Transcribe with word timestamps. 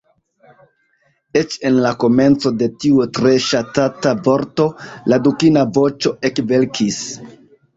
Eĉ 1.41 1.57
en 1.69 1.77
la 1.85 1.91
komenco 2.03 2.51
de 2.61 2.69
tiu 2.85 3.05
tre 3.19 3.35
ŝatata 3.49 4.15
vorto, 4.29 4.67
la 5.13 5.21
dukina 5.29 5.67
voĉo 5.77 6.15
ekvelkis. 6.33 7.01